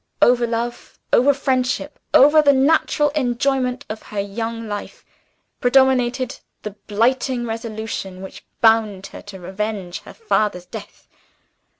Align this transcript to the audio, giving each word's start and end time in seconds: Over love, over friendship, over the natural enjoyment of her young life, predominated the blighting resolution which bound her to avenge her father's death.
Over 0.19 0.47
love, 0.47 0.97
over 1.13 1.31
friendship, 1.31 1.99
over 2.11 2.41
the 2.41 2.53
natural 2.53 3.09
enjoyment 3.09 3.85
of 3.87 4.01
her 4.01 4.19
young 4.19 4.67
life, 4.67 5.05
predominated 5.59 6.39
the 6.63 6.71
blighting 6.71 7.45
resolution 7.45 8.23
which 8.23 8.43
bound 8.61 9.05
her 9.13 9.21
to 9.21 9.45
avenge 9.45 9.99
her 9.99 10.13
father's 10.15 10.65
death. 10.65 11.07